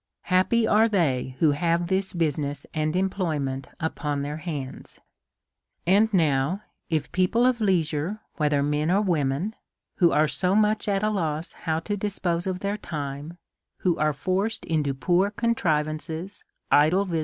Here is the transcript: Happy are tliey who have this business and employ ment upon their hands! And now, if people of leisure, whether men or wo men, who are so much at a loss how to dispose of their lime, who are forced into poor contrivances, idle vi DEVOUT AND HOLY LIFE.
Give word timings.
Happy 0.23 0.65
are 0.67 0.89
tliey 0.89 1.35
who 1.35 1.51
have 1.51 1.85
this 1.85 2.11
business 2.11 2.65
and 2.73 2.95
employ 2.95 3.37
ment 3.37 3.67
upon 3.79 4.23
their 4.23 4.37
hands! 4.37 4.99
And 5.85 6.11
now, 6.11 6.63
if 6.89 7.11
people 7.11 7.45
of 7.45 7.61
leisure, 7.61 8.19
whether 8.37 8.63
men 8.63 8.89
or 8.89 8.99
wo 9.03 9.23
men, 9.23 9.53
who 9.97 10.11
are 10.11 10.27
so 10.27 10.55
much 10.55 10.87
at 10.87 11.03
a 11.03 11.11
loss 11.11 11.53
how 11.53 11.81
to 11.81 11.95
dispose 11.95 12.47
of 12.47 12.61
their 12.61 12.79
lime, 12.91 13.37
who 13.77 13.95
are 13.97 14.11
forced 14.11 14.65
into 14.65 14.95
poor 14.95 15.29
contrivances, 15.29 16.43
idle 16.71 16.71
vi 16.71 16.79
DEVOUT 16.79 16.81
AND 16.81 16.93
HOLY 17.11 17.19
LIFE. 17.19 17.19